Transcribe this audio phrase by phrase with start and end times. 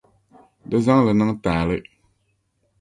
[0.69, 1.77] Di zaŋ li niŋ taali.